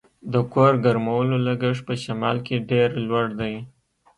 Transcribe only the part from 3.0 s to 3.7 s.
لوړ دی